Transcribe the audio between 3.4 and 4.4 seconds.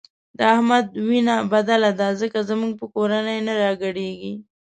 نه راګډېږي.